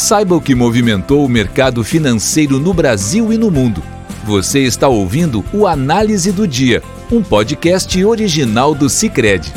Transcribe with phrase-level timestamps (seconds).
[0.00, 3.80] Saiba o que movimentou o mercado financeiro no Brasil e no mundo.
[4.24, 9.52] Você está ouvindo o Análise do Dia, um podcast original do Cicred.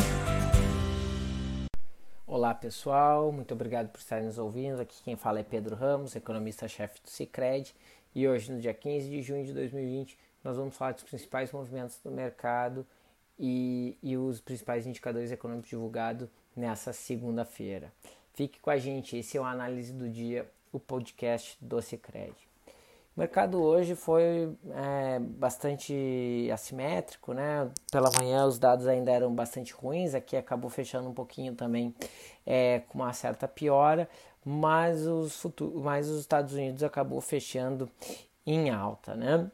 [2.26, 4.80] Olá pessoal, muito obrigado por estarem nos ouvindo.
[4.80, 7.72] Aqui quem fala é Pedro Ramos, economista-chefe do Cicred.
[8.12, 12.00] E hoje, no dia 15 de junho de 2020, nós vamos falar dos principais movimentos
[12.02, 12.84] do mercado
[13.38, 17.92] e, e os principais indicadores econômicos divulgados nessa segunda-feira.
[18.34, 22.34] Fique com a gente, esse é o Análise do Dia, o podcast do Cicred.
[23.14, 27.70] O mercado hoje foi é, bastante assimétrico, né?
[27.90, 31.94] Pela manhã os dados ainda eram bastante ruins, aqui acabou fechando um pouquinho também
[32.46, 34.08] é, com uma certa piora,
[34.42, 37.86] mas os, futuros, mas os Estados Unidos acabou fechando
[38.46, 39.50] em alta, né?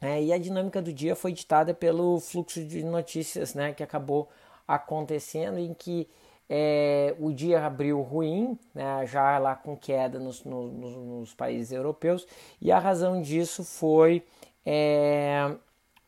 [0.00, 3.72] É, e a dinâmica do dia foi ditada pelo fluxo de notícias, né?
[3.72, 4.28] Que acabou
[4.68, 6.08] acontecendo em que
[6.48, 12.26] é, o dia abriu ruim, né, já lá com queda nos, nos, nos, países europeus,
[12.60, 14.22] e a razão disso foi
[14.64, 15.54] é,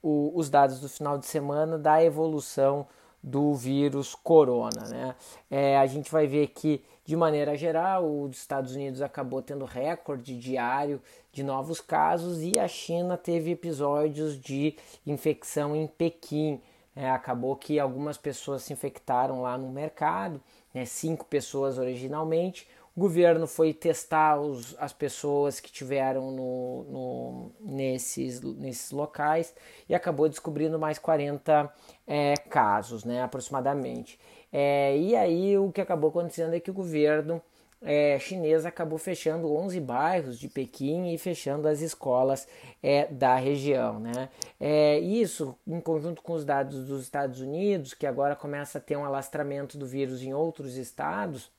[0.02, 2.86] o, os dados do final de semana da evolução
[3.24, 4.86] do vírus corona.
[4.86, 5.16] Né?
[5.50, 10.38] É, a gente vai ver que, de maneira geral, os Estados Unidos acabou tendo recorde
[10.38, 11.00] diário
[11.32, 14.76] de novos casos e a China teve episódios de
[15.06, 16.60] infecção em Pequim.
[16.96, 20.40] É, acabou que algumas pessoas se infectaram lá no mercado,
[20.72, 22.68] né, cinco pessoas originalmente.
[22.96, 29.52] O governo foi testar os, as pessoas que tiveram no, no, nesses, nesses locais
[29.88, 31.74] e acabou descobrindo mais 40
[32.06, 34.18] é, casos, né, aproximadamente.
[34.52, 37.42] É, e aí o que acabou acontecendo é que o governo
[37.84, 42.48] é, chinesa acabou fechando 11 bairros de Pequim e fechando as escolas
[42.82, 44.00] é, da região.
[44.00, 44.30] Né?
[44.58, 48.96] É, isso, em conjunto com os dados dos Estados Unidos, que agora começa a ter
[48.96, 51.50] um alastramento do vírus em outros estados,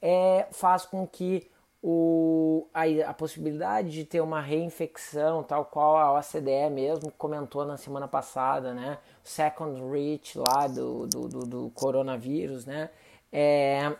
[0.00, 1.50] é, faz com que
[1.82, 7.76] o, a, a, possibilidade de ter uma reinfecção, tal qual a OCDE mesmo comentou na
[7.76, 8.98] semana passada, né?
[9.22, 12.90] Second reach lá do, do, do, do coronavírus, né?
[13.32, 13.94] É,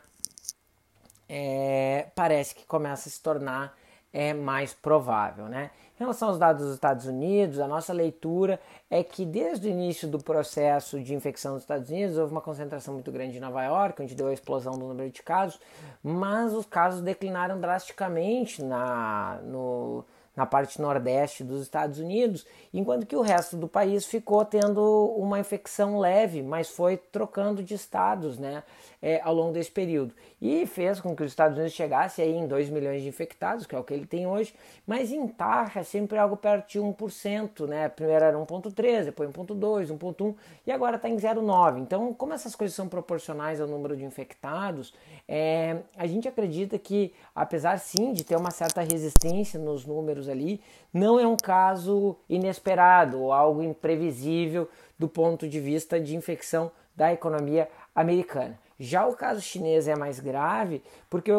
[1.29, 3.77] é, parece que começa a se tornar
[4.13, 5.47] é, mais provável.
[5.47, 5.71] Né?
[5.97, 10.09] Em relação aos dados dos Estados Unidos, a nossa leitura é que desde o início
[10.09, 14.01] do processo de infecção dos Estados Unidos houve uma concentração muito grande em Nova York,
[14.01, 15.61] onde deu a explosão do número de casos,
[16.03, 20.05] mas os casos declinaram drasticamente na, no,
[20.39, 24.81] na parte nordeste dos Estados Unidos, enquanto que o resto do país ficou tendo
[25.17, 28.63] uma infecção leve, mas foi trocando de estados né,
[29.03, 30.15] é, ao longo desse período.
[30.41, 33.75] E fez com que os Estados Unidos chegasse aí em 2 milhões de infectados, que
[33.75, 34.55] é o que ele tem hoje,
[34.87, 37.89] mas em taxa sempre algo perto de 1%, né?
[37.89, 41.81] Primeiro era 1.3, depois 1.2, 1.1 e agora está em 0,9.
[41.81, 44.95] Então, como essas coisas são proporcionais ao número de infectados,
[45.29, 50.59] é, a gente acredita que, apesar sim de ter uma certa resistência nos números ali,
[50.93, 54.67] não é um caso inesperado ou algo imprevisível
[54.99, 58.59] do ponto de vista de infecção da economia americana.
[58.81, 61.31] Já o caso chinês é mais grave porque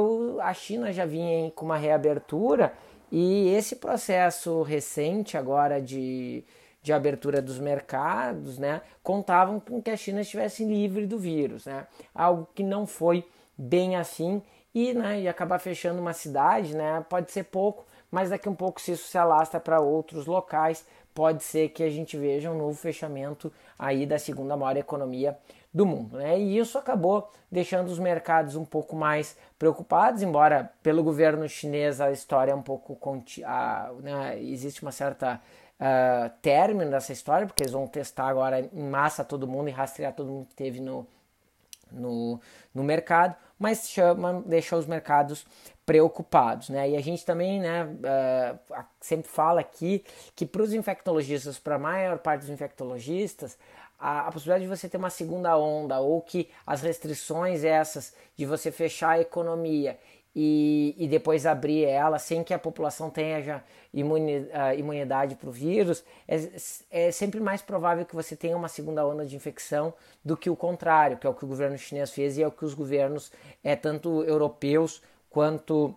[0.42, 2.74] a China já vinha com uma reabertura
[3.12, 6.44] e esse processo recente agora de,
[6.84, 11.88] de abertura dos mercados, né, contavam com que a China estivesse livre do vírus, né,
[12.14, 13.26] algo que não foi
[13.59, 14.42] bem assim
[14.74, 18.80] e, né, e acabar fechando uma cidade, né, pode ser pouco, mas daqui um pouco,
[18.80, 22.78] se isso se alastra para outros locais, pode ser que a gente veja um novo
[22.78, 25.38] fechamento aí da segunda maior economia
[25.74, 26.18] do mundo.
[26.18, 26.40] Né?
[26.40, 32.12] E isso acabou deixando os mercados um pouco mais preocupados, embora pelo governo chinês a
[32.12, 32.98] história é um pouco.
[33.46, 35.42] A, né, existe uma certa
[35.80, 40.14] uh, término dessa história, porque eles vão testar agora em massa todo mundo e rastrear
[40.14, 41.06] todo mundo que teve no,
[41.92, 42.40] no,
[42.74, 45.46] no mercado, mas chama, deixa os mercados
[45.86, 46.92] preocupados, né?
[46.92, 50.04] E a gente também, né, uh, sempre fala aqui
[50.36, 53.58] que para os infectologistas, para a maior parte dos infectologistas,
[54.00, 58.46] a, a, possibilidade de você ter uma segunda onda ou que as restrições essas de
[58.46, 60.00] você fechar a economia
[60.36, 63.64] e, e depois abrir ela sem que a população tenha
[64.78, 69.26] imunidade para o vírus, é, é sempre mais provável que você tenha uma segunda onda
[69.26, 69.94] de infecção
[70.24, 72.52] do que o contrário, que é o que o governo chinês fez e é o
[72.52, 73.31] que os governos,
[73.64, 75.96] é, tanto europeus quanto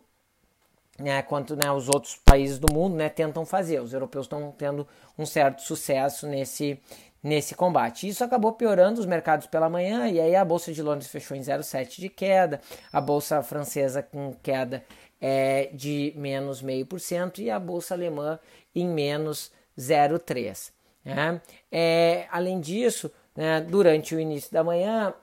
[0.99, 3.81] né, quanto né, os outros países do mundo né, tentam fazer.
[3.81, 4.87] Os europeus estão tendo
[5.19, 6.79] um certo sucesso nesse,
[7.23, 8.09] nesse combate.
[8.09, 11.41] Isso acabou piorando os mercados pela manhã e aí a bolsa de Londres fechou em
[11.41, 12.61] 0,7 de queda,
[12.93, 14.85] a bolsa francesa com queda
[15.21, 18.39] é, de menos meio por cento e a bolsa alemã
[18.75, 20.73] em menos 0,3.
[21.05, 21.41] Né?
[21.71, 25.15] É, além disso, né, durante o início da manhã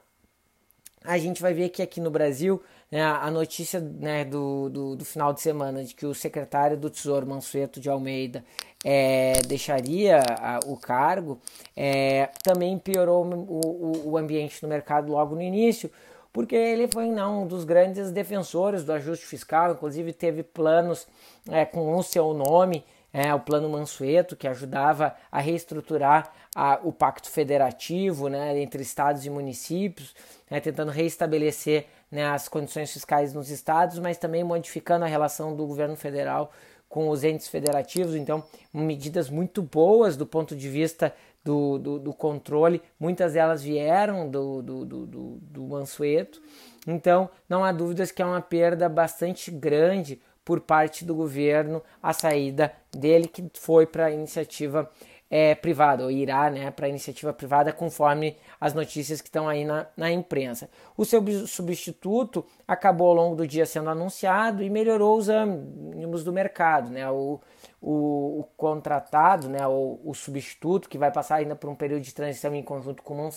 [1.04, 5.04] a gente vai ver que aqui no Brasil né, a notícia né, do, do, do,
[5.04, 8.44] final de semana de que o secretário do Tesouro, Mansueto de Almeida,
[8.84, 11.40] é, deixaria a, o cargo,
[11.76, 15.90] é, também piorou o, o, o ambiente no mercado logo no início,
[16.32, 21.06] porque ele foi não, um dos grandes defensores do ajuste fiscal, inclusive teve planos
[21.48, 26.92] é, com o seu nome, é, o Plano Mansueto, que ajudava a reestruturar a, o
[26.92, 30.14] pacto federativo né, entre estados e municípios,
[30.50, 35.66] né, tentando reestabelecer né, as condições fiscais nos estados, mas também modificando a relação do
[35.66, 36.52] governo federal
[36.88, 38.14] com os entes federativos.
[38.14, 41.14] Então, medidas muito boas do ponto de vista
[41.44, 46.42] do, do, do controle, muitas delas vieram do, do, do, do Mansueto.
[46.86, 52.12] Então, não há dúvidas que é uma perda bastante grande por parte do governo a
[52.12, 54.90] saída dele, que foi para a iniciativa
[55.30, 59.64] é, privada, ou irá né, para a iniciativa privada, conforme as notícias que estão aí
[59.64, 60.68] na, na imprensa.
[60.96, 66.32] O seu substituto acabou ao longo do dia sendo anunciado e melhorou os ânimos do
[66.32, 66.90] mercado.
[66.90, 67.08] Né?
[67.08, 67.38] O,
[67.80, 72.12] o, o contratado, né, o, o, substituto, que vai passar ainda por um período de
[72.12, 73.30] transição em conjunto com o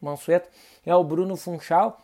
[0.00, 0.48] Mansueto,
[0.84, 1.96] é o Bruno Funchal,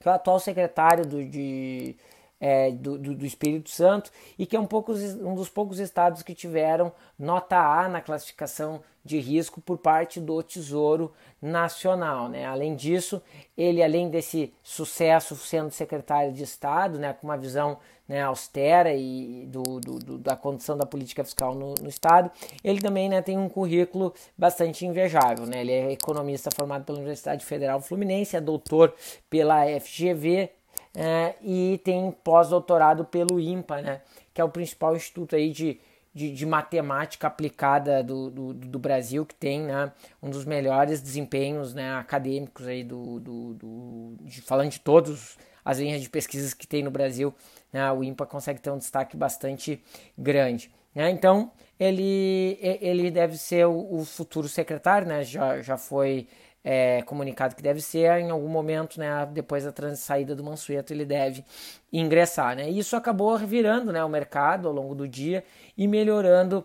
[0.00, 1.94] que é o atual secretário do, de
[2.42, 6.24] é, do, do, do, Espírito Santo e que é um, pouco, um dos poucos estados
[6.24, 12.28] que tiveram nota A na classificação de risco por parte do Tesouro Nacional.
[12.28, 12.44] Né?
[12.44, 13.22] Além disso,
[13.56, 17.78] ele, além desse sucesso sendo secretário de Estado, né, com uma visão
[18.08, 22.28] né, austera e do, do, da condição da política fiscal no, no Estado,
[22.64, 25.46] ele também né, tem um currículo bastante invejável.
[25.46, 25.60] Né?
[25.60, 28.92] Ele é economista formado pela Universidade Federal Fluminense, é doutor
[29.30, 30.50] pela FGV,
[30.94, 34.00] é, e tem pós-doutorado pelo IMPA, né,
[34.32, 35.80] que é o principal instituto aí de,
[36.14, 39.90] de, de matemática aplicada do, do, do, Brasil, que tem né,
[40.22, 45.78] um dos melhores desempenhos né, acadêmicos aí do, do, do de, falando de todas as
[45.78, 47.34] linhas de pesquisas que tem no Brasil,
[47.72, 49.82] né, o IMPA consegue ter um destaque bastante
[50.18, 50.70] grande.
[50.94, 51.10] Né?
[51.10, 51.50] Então,
[51.80, 55.24] ele, ele deve ser o, o futuro secretário, né?
[55.24, 56.28] já, já foi
[56.64, 61.04] é, comunicado que deve ser, em algum momento, né, depois da saída do Mansueto, ele
[61.04, 61.44] deve
[61.92, 62.56] ingressar.
[62.56, 62.70] Né?
[62.70, 65.44] E isso acabou virando né, o mercado ao longo do dia
[65.76, 66.64] e melhorando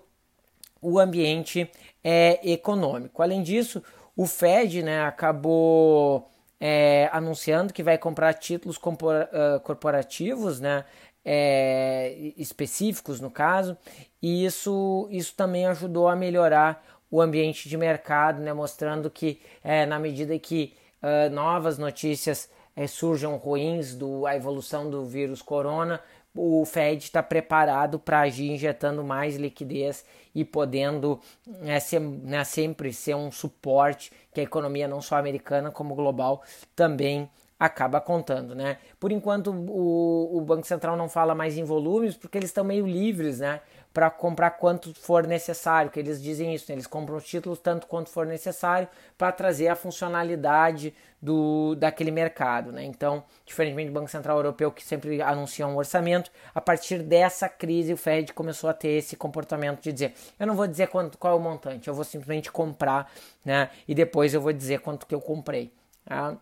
[0.82, 1.70] o ambiente
[2.04, 3.22] é, econômico.
[3.22, 3.82] Além disso,
[4.16, 6.30] o Fed né, acabou
[6.60, 8.78] é, anunciando que vai comprar títulos
[9.64, 10.86] corporativos, né,
[11.26, 13.78] é, específicos no caso,
[14.22, 19.86] e isso, isso também ajudou a melhorar o ambiente de mercado, né, mostrando que é,
[19.86, 26.02] na medida que uh, novas notícias é, surjam ruins da evolução do vírus corona,
[26.36, 30.06] o Fed está preparado para agir injetando mais liquidez
[30.36, 35.72] e podendo né, ser, né, sempre ser um suporte que a economia não só americana
[35.72, 36.44] como global
[36.76, 37.28] também
[37.60, 38.78] acaba contando, né?
[39.00, 42.86] Por enquanto o, o Banco Central não fala mais em volumes porque eles estão meio
[42.86, 43.62] livres, né?
[43.98, 46.76] Para comprar quanto for necessário, que eles dizem isso, né?
[46.76, 52.72] eles compram os títulos tanto quanto for necessário para trazer a funcionalidade do, daquele mercado.
[52.72, 52.84] Né?
[52.84, 57.92] Então, diferentemente do Banco Central Europeu, que sempre anuncia um orçamento, a partir dessa crise
[57.92, 61.34] o Fed começou a ter esse comportamento de dizer, eu não vou dizer quanto, qual
[61.34, 63.12] é o montante, eu vou simplesmente comprar
[63.44, 63.72] né?
[63.88, 65.74] e depois eu vou dizer quanto que eu comprei.
[66.06, 66.38] Tá?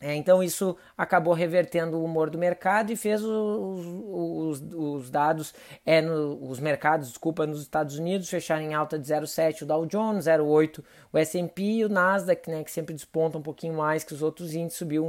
[0.00, 5.52] É, então isso acabou revertendo o humor do mercado e fez os, os, os dados,
[5.84, 9.86] é, no, os mercados, desculpa, nos Estados Unidos fecharem em alta de 0,7 o Dow
[9.86, 14.14] Jones, 0,8 o S&P e o Nasdaq, né, que sempre desponta um pouquinho mais que
[14.14, 15.04] os outros índices, subiu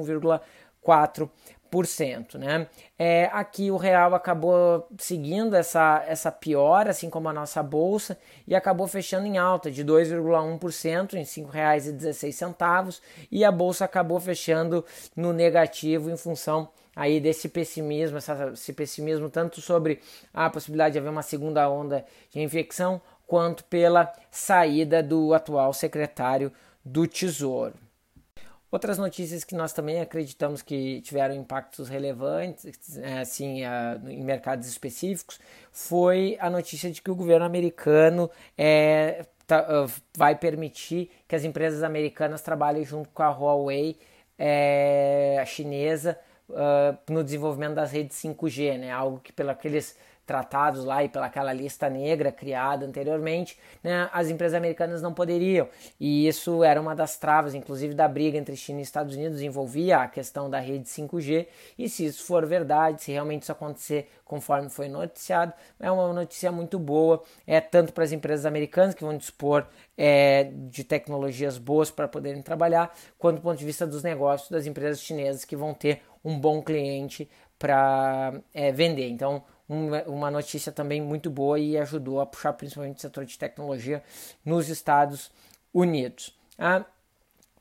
[0.86, 2.36] 1,4%.
[2.36, 2.68] Né?
[2.98, 8.18] É, aqui o real acabou seguindo essa, essa piora, assim como a nossa bolsa,
[8.48, 13.00] e acabou fechando em alta de 2,1% em R$ 5,16
[13.32, 14.84] e a bolsa acabou fechando
[15.16, 20.02] no negativo em função aí desse pessimismo, essa, esse pessimismo tanto sobre
[20.34, 26.52] a possibilidade de haver uma segunda onda de infecção, quanto pela saída do atual secretário
[26.84, 27.76] do Tesouro.
[28.72, 33.64] Outras notícias que nós também acreditamos que tiveram impactos relevantes, é, assim,
[34.08, 35.40] em mercados específicos,
[35.72, 39.66] foi a notícia de que o governo americano é, tá,
[40.16, 43.98] vai permitir que as empresas americanas trabalhem junto com a Huawei,
[44.38, 46.18] é, a chinesa,
[46.50, 48.92] uh, no desenvolvimento das redes 5G, né?
[48.92, 49.96] Algo que pelos aqueles
[50.30, 55.68] tratados lá e pelaquela lista negra criada anteriormente, né, as empresas americanas não poderiam.
[56.00, 59.98] E isso era uma das travas, inclusive, da briga entre China e Estados Unidos, envolvia
[59.98, 61.48] a questão da rede 5G.
[61.80, 66.52] E se isso for verdade, se realmente isso acontecer conforme foi noticiado, é uma notícia
[66.52, 69.66] muito boa, é tanto para as empresas americanas que vão dispor
[69.98, 74.68] é, de tecnologias boas para poderem trabalhar, quanto do ponto de vista dos negócios das
[74.68, 77.28] empresas chinesas que vão ter um bom cliente
[77.60, 79.10] para é, vender.
[79.10, 84.04] Então, uma notícia também muito boa e ajudou a puxar principalmente o setor de tecnologia
[84.44, 85.32] nos Estados
[85.72, 86.36] Unidos.
[86.58, 86.84] Ah,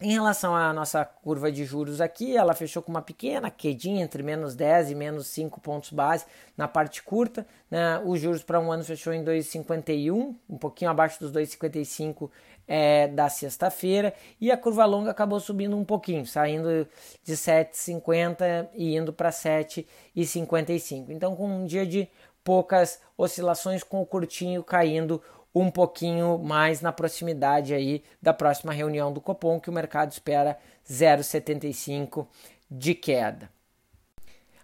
[0.01, 4.23] em relação à nossa curva de juros aqui, ela fechou com uma pequena quedinha entre
[4.23, 6.25] menos 10 e menos 5 pontos base
[6.57, 7.45] na parte curta.
[7.69, 8.01] Né?
[8.05, 12.31] Os juros para um ano fechou em 2,51, um pouquinho abaixo dos 2,55
[12.69, 14.15] é, da sexta-feira.
[14.41, 16.87] E a curva longa acabou subindo um pouquinho, saindo
[17.25, 21.07] de 7,50 e indo para 7,55.
[21.09, 22.09] Então, com um dia de
[22.45, 25.21] poucas oscilações, com o curtinho caindo
[25.61, 30.59] um pouquinho mais na proximidade aí da próxima reunião do Copom, que o mercado espera
[30.89, 32.27] 0,75
[32.71, 33.51] de queda.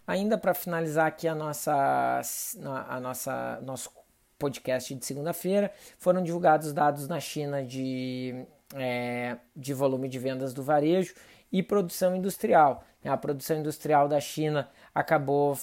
[0.07, 2.21] Ainda para finalizar aqui a nossa,
[2.89, 3.91] a nossa nosso
[4.39, 10.63] podcast de segunda-feira, foram divulgados dados na China de, é, de volume de vendas do
[10.63, 11.15] varejo
[11.51, 12.85] e produção industrial.
[13.05, 15.57] A produção industrial da China acabou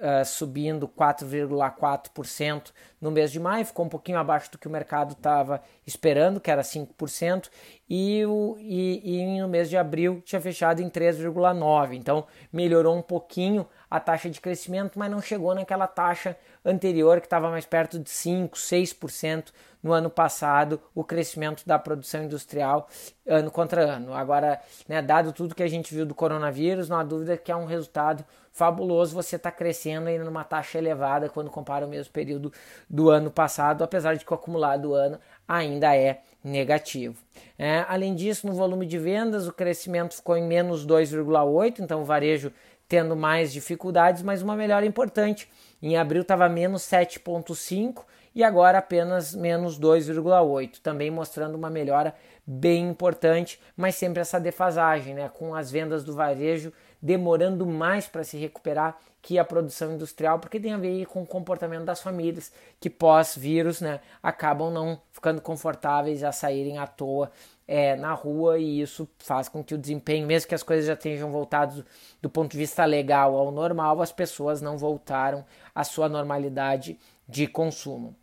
[0.00, 5.12] uh, subindo 4,4% no mês de maio, ficou um pouquinho abaixo do que o mercado
[5.12, 7.48] estava esperando, que era 5%,
[7.88, 11.94] e, o, e, e no mês de abril tinha fechado em 3,9%.
[11.94, 17.26] Então melhorou um pouquinho a taxa de crescimento, mas não chegou naquela taxa anterior que
[17.26, 19.46] estava mais perto de 5, 6%
[19.82, 22.88] no ano passado, o crescimento da produção industrial
[23.26, 24.12] ano contra ano.
[24.12, 27.56] Agora, né, dado tudo que a gente viu do coronavírus, não há dúvida que é
[27.56, 32.52] um resultado fabuloso você está crescendo ainda numa taxa elevada quando compara o mesmo período
[32.88, 37.16] do ano passado, apesar de que o acumulado do ano ainda é negativo.
[37.58, 42.04] É, além disso, no volume de vendas, o crescimento ficou em menos 2,8, então o
[42.04, 42.52] varejo
[42.90, 45.48] tendo mais dificuldades, mas uma melhora importante.
[45.80, 48.02] Em abril estava menos 7,5
[48.34, 52.12] e agora apenas menos 2,8, também mostrando uma melhora
[52.44, 58.24] bem importante, mas sempre essa defasagem, né, com as vendas do varejo demorando mais para
[58.24, 62.52] se recuperar que a produção industrial, porque tem a ver com o comportamento das famílias
[62.80, 67.30] que pós-vírus né, acabam não ficando confortáveis a saírem à toa
[67.72, 70.96] é, na rua e isso faz com que o desempenho, mesmo que as coisas já
[70.96, 71.86] tenham voltado
[72.20, 76.98] do ponto de vista legal ao normal, as pessoas não voltaram à sua normalidade
[77.28, 78.16] de consumo.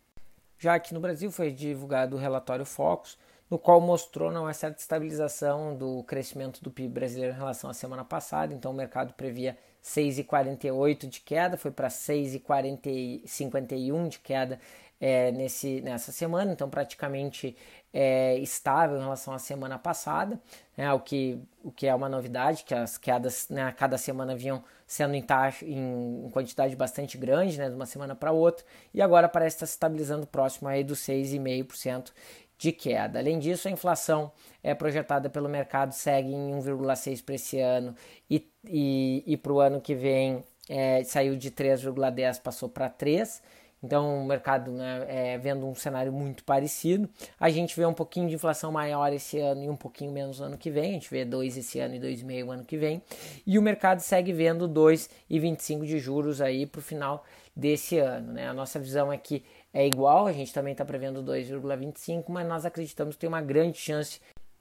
[0.58, 3.16] Já aqui no Brasil foi divulgado o relatório Focus,
[3.48, 8.04] no qual mostrou uma certa estabilização do crescimento do PIB brasileiro em relação à semana
[8.04, 8.52] passada.
[8.52, 14.60] Então o mercado previa 6,48 de queda, foi para 6,51 de queda
[15.00, 17.56] é, nesse, nessa semana, então praticamente
[17.92, 20.40] é, estável em relação à semana passada,
[20.76, 24.34] né, o, que, o que é uma novidade, que as quedas né, a cada semana
[24.34, 29.00] vinham sendo em, taxa, em, quantidade bastante grande, né, de uma semana para outra, e
[29.00, 32.12] agora parece estar se estabilizando próximo aí dos 6,5%
[32.58, 33.20] de queda.
[33.20, 37.94] Além disso, a inflação é projetada pelo mercado segue em 1,6 para esse ano
[38.28, 43.40] e, e, e para o ano que vem é, saiu de 3,10 passou para 3.
[43.82, 47.08] Então, o mercado né, é, vendo um cenário muito parecido.
[47.38, 50.46] A gente vê um pouquinho de inflação maior esse ano e um pouquinho menos no
[50.46, 50.90] ano que vem.
[50.90, 53.00] A gente vê 2 esse ano e 2,5 ano que vem.
[53.46, 58.32] E o mercado segue vendo 2,25 de juros aí para o final desse ano.
[58.32, 58.48] Né?
[58.48, 62.64] A nossa visão é que é igual, a gente também está prevendo 2,25, mas nós
[62.64, 64.20] acreditamos que tem uma grande chance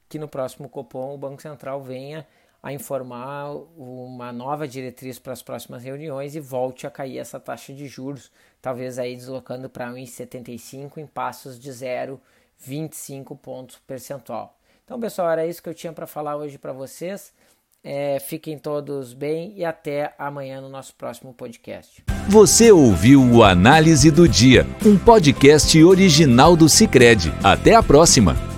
[0.10, 2.26] que no próximo Copom o Banco Central venha
[2.62, 7.74] a informar uma nova diretriz para as próximas reuniões e volte a cair essa taxa
[7.74, 14.58] de juros, talvez aí deslocando para 1,75 em passos de 0,25 pontos percentual.
[14.84, 17.34] Então, pessoal, era isso que eu tinha para falar hoje para vocês.
[17.84, 22.04] É, fiquem todos bem e até amanhã no nosso próximo podcast.
[22.28, 27.32] Você ouviu o Análise do Dia, um podcast original do Cicred.
[27.44, 28.57] Até a próxima!